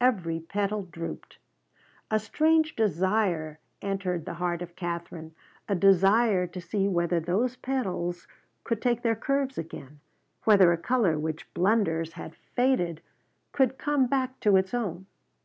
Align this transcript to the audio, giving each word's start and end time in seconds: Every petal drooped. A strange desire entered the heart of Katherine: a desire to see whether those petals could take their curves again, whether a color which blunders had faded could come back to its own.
Every 0.00 0.40
petal 0.40 0.82
drooped. 0.82 1.38
A 2.10 2.18
strange 2.18 2.74
desire 2.74 3.60
entered 3.80 4.24
the 4.24 4.34
heart 4.34 4.60
of 4.60 4.74
Katherine: 4.74 5.32
a 5.68 5.76
desire 5.76 6.48
to 6.48 6.60
see 6.60 6.88
whether 6.88 7.20
those 7.20 7.54
petals 7.54 8.26
could 8.64 8.82
take 8.82 9.02
their 9.02 9.14
curves 9.14 9.58
again, 9.58 10.00
whether 10.42 10.72
a 10.72 10.76
color 10.76 11.20
which 11.20 11.54
blunders 11.54 12.14
had 12.14 12.34
faded 12.34 13.00
could 13.52 13.78
come 13.78 14.08
back 14.08 14.40
to 14.40 14.56
its 14.56 14.74
own. 14.74 15.06